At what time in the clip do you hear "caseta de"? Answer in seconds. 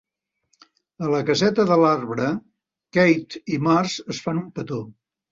1.25-1.75